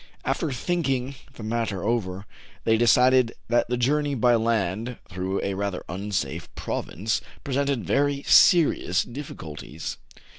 After 0.25 0.51
thinking 0.51 1.13
the 1.33 1.43
matter 1.43 1.83
over, 1.83 2.25
they 2.63 2.75
decided 2.75 3.35
that 3.49 3.67
the 3.69 3.77
journey 3.77 4.15
by 4.15 4.33
land, 4.33 4.97
through 5.07 5.39
a 5.43 5.53
rather 5.53 5.83
unsafe 5.87 6.49
province, 6.55 7.21
presented 7.43 7.85
very 7.85 8.23
serious 8.23 9.03
difficulties. 9.03 9.97